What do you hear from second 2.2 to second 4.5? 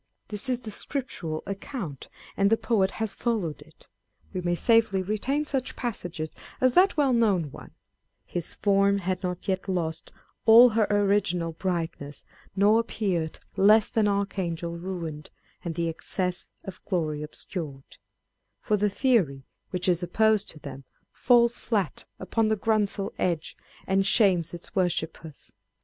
and the poet has followed it. We